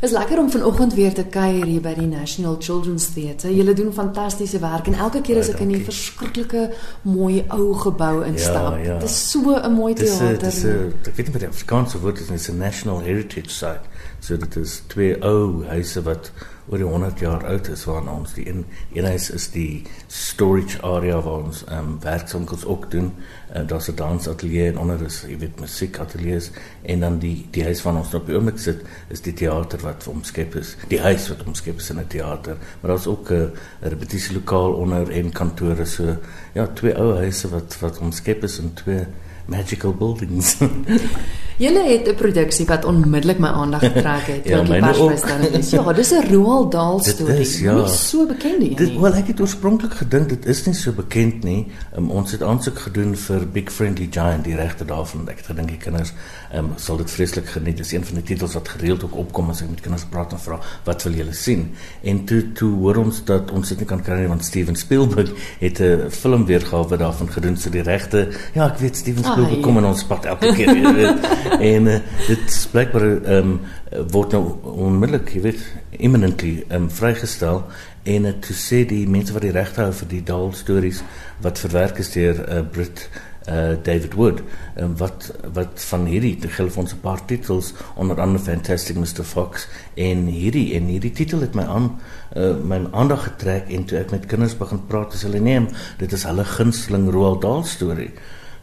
[0.00, 3.50] Is lekker om vanoggend weer te kuier hier by die National Children's Theatre.
[3.54, 6.68] Julle doen fantastiese werk en elke keer as ek in die verskriklike
[7.02, 8.98] mooi ou gebou instap, Ja, ja.
[9.02, 10.38] dit is so 'n mooi Dis 'n teater.
[10.50, 13.50] dis 'n ek weet nie wat die Afrikaanse woord is, nie, dis 'n national heritage
[13.50, 13.80] site.
[14.20, 16.30] So dit is twee ou huise wat
[16.68, 20.80] oor die 100 jaar oud is waarna ons die een een huis is die storage
[20.82, 23.12] area waar ons ehm um, werkswinkels ook doen.
[23.56, 26.50] Uh, Daar's 'n dansatelier en onder is jy weet musiekateliers
[26.82, 29.80] en dan die die huis waarna ons nou op die oomblik sit is die teater
[29.80, 30.76] wat omskep is.
[30.88, 35.32] Die huis wat omskep is in 'n teater, maar daar's ook 'n repetisielokaal onder en
[35.32, 36.16] kantore so
[36.54, 39.06] ja, twee ou huise wat wat omskep is in twee
[39.46, 40.56] magical buildings.
[41.58, 44.44] Julle het 'n produksie wat onmiddellik my aandag getrek het.
[44.52, 45.70] Ja, die persvrystelling is.
[45.70, 47.40] Ja, dis 'n Roald Dahl Dit storie.
[47.40, 47.74] is, ja.
[47.74, 48.74] Nie so bekend nie.
[48.76, 51.66] Dit wel ek het oorspronklik gedink dit is nie so bekend nie.
[51.96, 55.28] Um, ons het aansoek gedoen vir Big Friendly Giant die regte daarvan.
[55.28, 56.12] Ek het gedink die kinders
[56.54, 57.76] um, sal dit vreeslik geniet.
[57.76, 60.38] Dis een van die titels wat gereeld ook opkom as ek met kinders praat en
[60.38, 61.70] vra wat wil julle sien.
[62.02, 65.30] En toe toe hoor ons dat ons dit nie kan kry nie want Steven Spielberg
[65.60, 68.28] het 'n film weergawe daarvan gedoen so die regte.
[68.54, 69.62] Ja, ek weet Steven Ah, Spielberg ja.
[69.62, 71.16] kom in ons pad elke keer, weet.
[71.56, 73.60] en uh, dit blykbaar ehm um,
[74.12, 74.42] word nou
[74.88, 77.64] onmiddellik, jy weet, imminently ehm um, vrygestel.
[78.08, 81.02] En uh, toe sê die mense wat die regte hou vir die Dahl stories
[81.44, 83.08] wat verwerk is deur 'n uh, Brit
[83.48, 84.42] uh David Wood
[84.76, 89.24] um, wat wat van hierdie te vir ons 'n paar titels onder andere Fantastic Mr
[89.24, 92.00] Fox en hierdie en hierdie titel het my aan
[92.36, 96.12] uh, my aandag getrek en toe ek met kinders begin praat as hulle neem dit
[96.12, 98.10] is hulle gunsteling Roald Dahl storie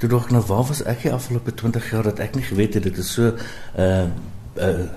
[0.00, 2.78] toe dog ek nou waar was ek die afgelope 20 jaar dat ek nie geweet
[2.78, 3.34] het dit is so
[3.76, 4.08] uh
[4.56, 4.88] uh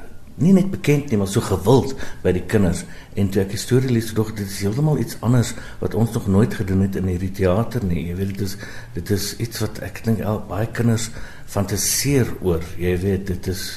[0.42, 1.92] nie net bekend nie maar so gewild
[2.24, 2.84] by die kinders.
[3.20, 5.52] En toe ek die storie lees toe dog ek, dit is heeltemal iets anders
[5.82, 8.08] wat ons nog nooit gedoen het in hierdie teater nie.
[8.08, 8.56] Jy weet dit is
[8.96, 11.12] dit is iets wat ek dink al baie kinders
[11.54, 12.66] fantaseer oor.
[12.82, 13.68] Jy weet dit is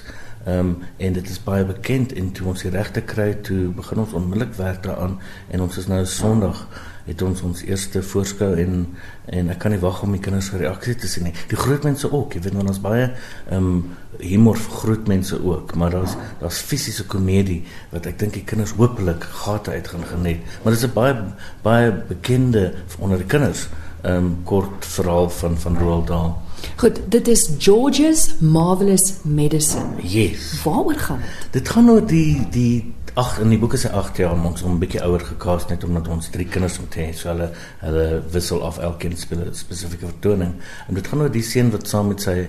[0.47, 3.98] ehm um, en dit is baie bekend en toe ons die regte kry toe begin
[3.98, 5.16] ons onmiddellik werk daaraan
[5.50, 6.61] en ons is nou Sondag
[7.06, 8.84] het ons ons eerste voorskou en
[9.27, 11.33] en ek kan nie wag om die kinders se reaksie te sien nie.
[11.51, 13.80] Die groot mense ook, jy weet want ons baie ehm um,
[14.20, 17.58] humor vir groot mense ook, maar daar's daar's fisiese komedie
[17.90, 20.46] wat ek dink die kinders hopelik gate uit gaan geniet.
[20.63, 21.17] Maar dit is 'n baie
[21.63, 23.67] baie bekende onder die kinders
[24.06, 26.34] um, kort verhaal van van Roald Dahl.
[26.77, 30.02] Goed, dit is George's Marvelous Medicine.
[30.02, 30.62] Yes.
[30.62, 31.52] Waaroor gaan dit?
[31.52, 34.74] Dit gaan oor die die ag in die boek is hy 8 jaar, ons hom
[34.74, 37.06] 'n bietjie ouer gekaas net omdat ons drie kinders moet hê.
[37.16, 37.48] So hulle
[37.80, 40.52] hulle wissel af elkeen speel 'n spesifieke vertoning.
[40.89, 42.48] En dit gaan oor die seun wat saam met sy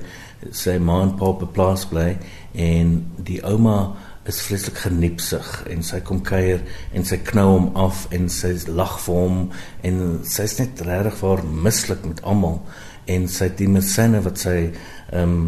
[0.52, 2.18] sy ma en pa op 'n plaas bly
[2.54, 3.96] en die ouma
[4.28, 8.98] is vreeslik geniepsig en sy kom kuier en sy knou hom af en sy lag
[9.06, 9.40] vir hom
[9.88, 12.62] en sy's net regtig waar mislik met almal
[13.08, 15.48] en sy het die medisyne wat sy ehm um,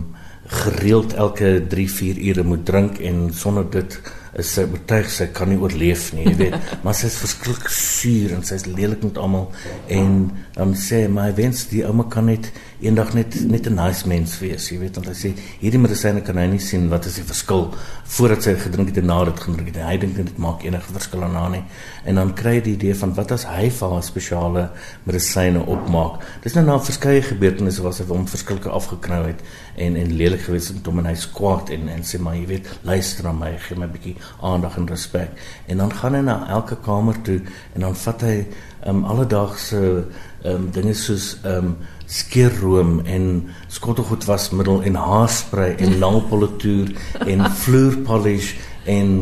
[0.50, 3.98] gereeld elke 3-4 ure moet drink en sonder dit
[4.40, 6.72] is sy oortuig sy kan nie oorleef nie, jy weet.
[6.84, 9.50] maar sy is verskriklik suur en sy's lelik met almal
[9.94, 10.16] en
[10.56, 14.08] dan sê hy, maar hy wens die ouma kan net eendag net net 'n nice
[14.08, 17.16] mens wees, jy weet, want hy sê hierdie medisyne kan hy nie sien wat is
[17.16, 17.74] die verskil
[18.06, 19.84] voordat sy gedrink het en nadat dit gedrink het.
[19.84, 21.64] Hy dink dit maak enige verskil aan haar nie.
[22.06, 24.70] En dan kry hy die idee van wat as hy vir haar spesiale
[25.06, 26.24] medisyne opmaak.
[26.44, 29.44] Dis nou na verskeie gebeurtenisse waar sy hom verskillike afgeknou het
[29.76, 32.68] en en lelik gewees het hom en hy's kwaad en en sê maar jy weet,
[32.84, 35.30] luister na my, gee my 'n bietjie aandag en respek.
[35.68, 37.42] En dan gaan hy na elke kamer toe
[37.76, 38.46] en dan vat hy
[38.88, 40.06] um alledaagse
[40.44, 46.96] um dinge soos um skeerroom en skottelgoed wasmiddel en haarspray en nailpolitoer
[47.28, 48.56] en vloerpolish
[48.86, 49.14] en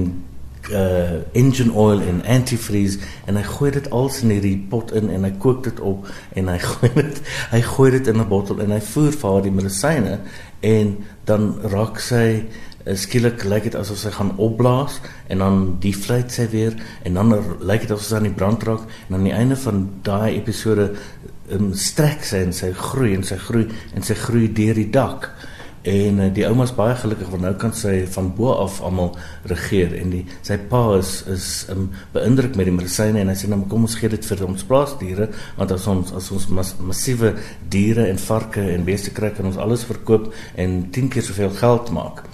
[0.72, 5.24] uh engine oil en antifreeze en hy gooi dit alles in hierdie pot in en
[5.24, 7.22] hy kook dit op en hy gooi dit
[7.54, 10.18] hy gooi dit in 'n bottel en hy voer vir haar die medisyne
[10.62, 12.44] en dan raak sy
[12.96, 17.34] skielik lyk dit asof sy gaan opblaas en dan die vlieg sy weer en dan
[17.60, 20.94] lyk dit asof sy aan die brand raak en aan die einde van daai episode
[21.52, 25.32] um, strek sy en sy groei en sy groei en sy groei deur die dak.
[25.88, 29.14] En uh, die ouma's baie gelukkig want nou kan sy van bo af almal
[29.48, 33.52] regeer en die sy pa is is um, beïndruk met die medisyne en hy sê
[33.52, 35.30] nou kom ons gee dit vir ons plaasdiere
[35.60, 37.36] want as ons as ons mas, massiewe
[37.72, 41.94] diere en varke en beeste kry kan ons alles verkoop en 10 keer soveel geld
[41.96, 42.26] maak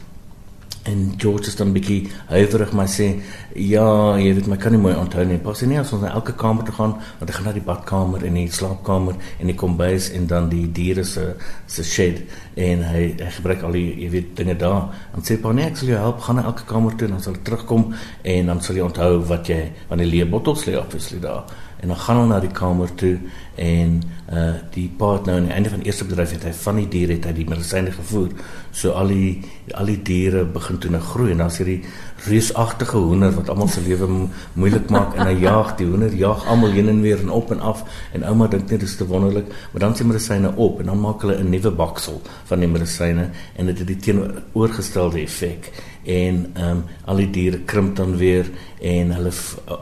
[0.84, 3.22] En George is dan 'n bietjie huiwerig maar sê
[3.56, 5.38] ja, jy weet my kan nie mooi onthou nie.
[5.38, 8.26] Pas nie as ons na elke kamer toe gaan, want ek gaan na die badkamer
[8.26, 11.36] en die slaapkamer en die kombuis en dan die diere se
[11.68, 12.22] se shed
[12.56, 14.90] en hy hy gebruik al die jy weet dinge daar.
[15.14, 17.22] Dan sê pa nee, ek sal jou help gaan na elke kamer toe en dan
[17.22, 17.94] sal ek terugkom
[18.24, 21.46] en dan sal jy onthou wat jy van die leë bottels lê obviously daar.
[21.84, 23.18] En dan gaan hulle na die kamer toe
[23.60, 23.98] en
[24.32, 26.80] uh die pa het nou aan die einde van die eerste bedryf het hy van
[26.80, 28.32] die diere het hy die medisyne gevoer.
[28.72, 29.42] So al die
[29.76, 31.82] al die diere begin toe nou groei en dan's hierdie
[32.28, 34.08] reusagtige hoender wat almal se lewe
[34.54, 37.60] moeilik maak en hy jaag die hoender jaag almal heen en weer en op en
[37.60, 37.84] af
[38.14, 41.22] en ouma dink net dis te wonderlik maar dan sien medisyne op en dan maak
[41.22, 42.22] hulle 'n nuwe baksel
[42.52, 45.72] van die medisyne en dit het die teenoorgestelde effek
[46.04, 48.50] en ehm um, al die diere krimp dan weer
[48.82, 49.32] en hulle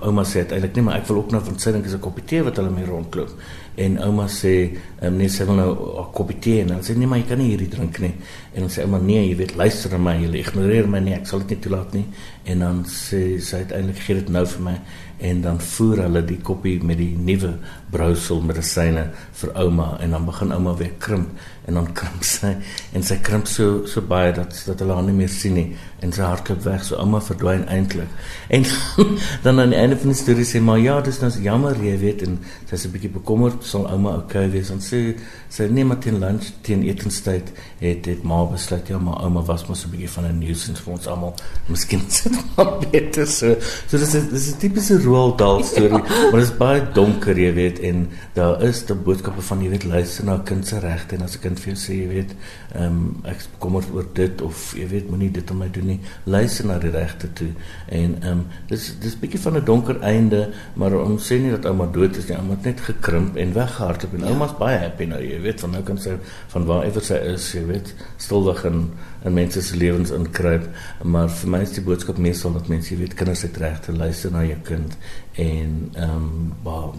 [0.05, 2.25] ouma sê eintlik nee maar ek wil ook nou van sy dink is 'n koppie
[2.25, 3.31] tee wat hulle mee rondloop.
[3.75, 5.71] En ouma sê um, nee sy wil nou
[6.01, 8.13] 'n koppie tee en dan sê nee maar jy kan nie hierdie drink nie.
[8.53, 11.25] En dan sê ouma nee jy weet luister na my jy ignoreer my nie ek
[11.25, 12.05] sal dit nie toelaat nie
[12.43, 14.77] en dan sê sy uiteindelik gee dit nou vir my
[15.21, 17.53] en dan voer hulle die koppie met die nuwe
[17.93, 19.07] brousel medisyne
[19.41, 21.29] vir ouma en dan begin ouma weer krimp
[21.67, 22.55] en dan krimp sy
[22.97, 25.67] en sy krimp so so baie dat dat hulle haar nie meer sien nie
[26.01, 28.09] en sy hardloop weg so ouma verdwyn eintlik
[28.49, 28.65] en
[29.45, 32.25] dan aan die einde van die storie sê maar ja dis nou jammer jy weet
[32.27, 32.39] en
[32.69, 35.03] sy's 'n bietjie bekommerd sal ouma okay wees en sê
[35.49, 39.67] sy neem maar teen lunch teen etenstyd het dit maar besluit ja maar ouma was
[39.69, 41.33] mos 'n bietjie van 'n nuisance vir ons almal.
[41.67, 43.55] Miskien sit maar beter so.
[43.87, 47.79] So dis dis 'n tipiese Roald Dahl storie maar dit is baie donker jy weet
[47.87, 48.05] en
[48.37, 51.41] daar is die boodskappe van jy weet luister na kind se regte en as 'n
[51.43, 52.31] kind vir jou sê jy weet
[52.71, 55.99] ehm um, ek bekommerd oor dit of jy weet moenie dit aan my doen nie
[56.23, 57.49] luister na die regte toe.
[57.87, 60.41] En ehm um, dis dis bietjie van 'n donker einde
[60.75, 64.13] maar ons sê nie dat ouma dood is nie ouma het net gekrimp en weggehardloop
[64.13, 64.31] en ja.
[64.31, 66.17] ouma's baie happy nou jy weet van nou kan sy
[66.53, 68.91] van waar ewer sy is jy weet stilweg in
[69.25, 70.69] in mense se lewens inkruip.
[71.03, 74.31] Maar vir my is die boodskap meestal dat mense weet kinders het reg te luister
[74.31, 74.97] na jou kind
[75.31, 76.53] en ehm um,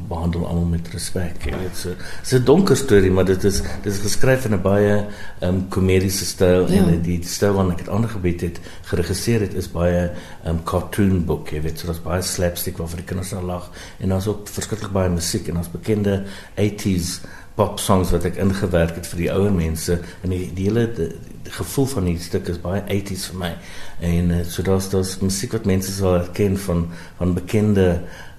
[0.09, 3.93] behandel almal met respek jy weet so dis 'n donker storie maar dit is dit
[3.93, 6.83] is geskryf in 'n baie ehm um, komediese styl ja.
[6.83, 8.61] en die styl wat ek het aangebied het
[8.91, 12.79] geregisseer het is baie 'n um, ehm, cartoon boek jy weet so daar's baie slapstick
[12.79, 13.71] waar vir die kinders nou lag
[14.01, 16.25] en daar's ook verskriklik baie musiek en ons bekende
[16.57, 17.21] 80s
[17.55, 19.99] pop songs wat ek ingewerk het vir die ouer mense.
[20.23, 21.09] En die, die hele die,
[21.45, 23.53] die gevoel van die stuk is baie 80s vir my.
[24.13, 26.87] En uh, so daar's daar's musiek wat mense sal herken van
[27.19, 27.89] van bekende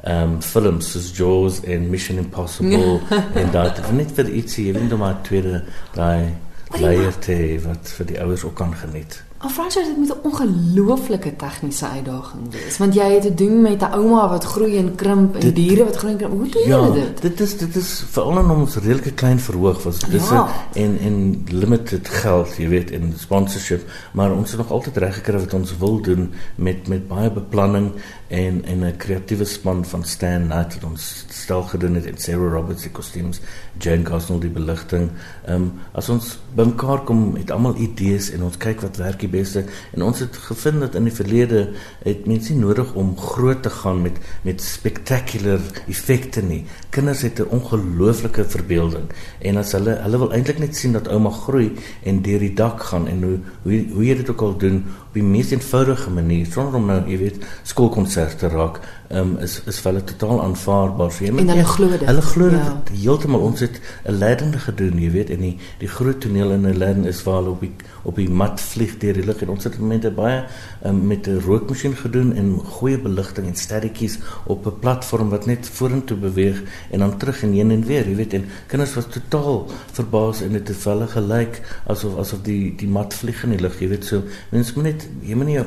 [0.07, 3.01] um, films soos Jaws en Mission Impossible
[3.39, 5.61] en dat net vir ietsie jy weet nou maar tweede
[5.95, 6.33] daai
[6.73, 9.21] leiertjie wat vir die ouers ook kan geniet.
[9.43, 13.81] Of franchise dit moet 'n ongelooflike tegniese uitdaging wees want jy het te doen met
[13.81, 16.33] 'n ouma wat groei en krimp en dit, diere wat groei en krimp.
[16.33, 17.21] Hoe doen ja, jy dit?
[17.21, 20.47] Dit is dit is veral in ons redelike klein verhoog was ja.
[20.73, 25.53] en en limited geld, jy weet, in sponsorship, maar ons het nog reg gekry wat
[25.53, 27.91] ons wil doen met met baie beplanning
[28.27, 32.53] en en 'n kreatiewe span van Stan Knight wat ons stel gedoen het en Sarah
[32.53, 33.39] Roberts die kostuums,
[33.79, 35.09] Jane Gosnell die beligting.
[35.45, 39.65] Ehm um, as ons bymekaar kom met almal idees en ons kyk wat werk beste
[39.93, 41.63] en ons het gevind dat in die verlede
[42.03, 46.63] het mense nie nodig om groot te gaan met met spectacular effekte nie.
[46.89, 49.09] Kinders het 'n ongelooflike verbeelding
[49.41, 51.71] en as hulle hulle wil eintlik net sien dat ouma groei
[52.03, 55.19] en deur die dak gaan en hoe hoe hoe jy dit ook al doen op
[55.19, 58.79] die mees eenvoudige manier sonder om nou jy weet skoolkonserte raak
[59.13, 61.11] um, is is vir hulle totaal aanvaarbaar.
[61.13, 62.05] So, en hulle glo dit.
[62.07, 63.01] Hulle glo dit ja.
[63.03, 66.77] heeltemal ons het 'n leidende gedoen, jy weet, en die die groot toneel in 'n
[66.77, 67.71] leiding is waar hulle op die
[68.03, 70.43] op die mat vlieg deur die lug en ons het met baie
[70.85, 75.69] um, met 'n rookmasjien gedoen en goeie beligting en sterretjies op 'n platform wat net
[75.69, 76.61] vorentoe beweeg
[76.91, 80.51] en dan terug en heen en weer, jy weet, en kinders was totaal verbaas en
[80.51, 84.05] dit het hulle gelyk asof asof die die mat vlieg in die lug, jy weet,
[84.05, 85.59] so mense moet net jy moet nie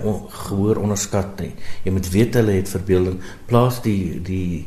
[0.46, 1.52] gehoor onderskat nie.
[1.84, 4.66] Jy moet weet hulle het verbeelding plaas die die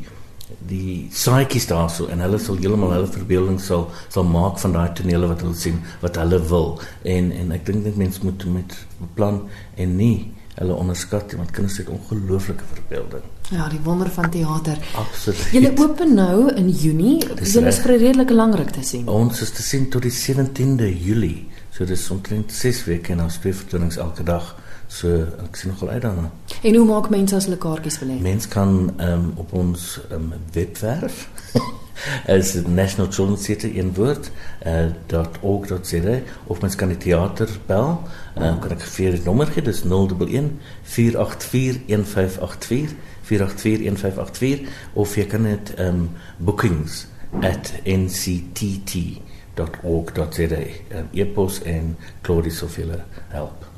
[0.66, 5.30] die saaitjies daarso en hulle sal heeltemal hulle verbeelding sal sal maak van daai tonele
[5.30, 6.72] wat hulle sien wat hulle wil
[7.14, 9.44] en en ek dink net mense moet met beplan
[9.76, 10.16] en nie
[10.60, 13.22] hulle onderskat want kinders het ongelooflike verbeelding.
[13.50, 14.78] Ja, die wonder van teater.
[14.94, 15.46] Absoluut.
[15.54, 17.16] Julle open nou in Junie.
[17.40, 19.08] Julle is vir 'n redelike lang ruk te sien.
[19.08, 21.48] Ons is te sien tot die 17de Julie.
[21.70, 24.56] So dis omtrent 6 weke en ons twee vertonings elke dag.
[24.90, 26.30] So ek sien nogal uit daarna.
[26.66, 28.16] En hoe maak mense as hulle kaartjies wil hê?
[28.24, 31.28] Mense kan um, op ons um, webwerf
[32.36, 34.30] as National Children's Theatre in woord
[34.66, 34.90] uh,
[35.40, 36.16] .org.za
[36.46, 38.02] of mens kan die teater bel.
[38.34, 39.62] Um, kan ek vir die nommer gee?
[39.62, 42.98] Dis 011 484 1584
[43.30, 44.66] 4841584
[44.98, 46.10] of jy kan dit um,
[46.42, 47.06] bookings
[47.46, 49.22] at nctt.org.za
[50.98, 51.94] um, e-pos en
[52.26, 52.90] Claudie soveel
[53.30, 53.69] help